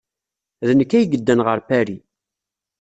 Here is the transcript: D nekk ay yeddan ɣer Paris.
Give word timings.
D 0.67 0.69
nekk 0.79 0.91
ay 0.97 1.03
yeddan 1.07 1.43
ɣer 1.47 1.59
Paris. 1.67 2.03